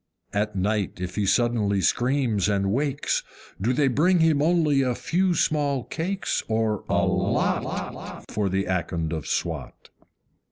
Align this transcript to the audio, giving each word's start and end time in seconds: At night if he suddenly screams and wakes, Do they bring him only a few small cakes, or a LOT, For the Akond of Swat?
At 0.33 0.55
night 0.55 0.93
if 0.99 1.13
he 1.15 1.27
suddenly 1.27 1.79
screams 1.79 2.49
and 2.49 2.71
wakes, 2.71 3.21
Do 3.61 3.71
they 3.71 3.87
bring 3.87 4.17
him 4.17 4.41
only 4.41 4.81
a 4.81 4.95
few 4.95 5.35
small 5.35 5.83
cakes, 5.83 6.41
or 6.47 6.83
a 6.89 7.05
LOT, 7.05 8.25
For 8.31 8.49
the 8.49 8.63
Akond 8.65 9.13
of 9.13 9.27
Swat? 9.27 9.91